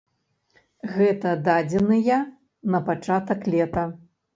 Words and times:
Гэта 0.95 1.35
дадзеныя 1.49 2.19
на 2.73 2.87
пачатак 2.93 3.51
лета. 3.55 3.91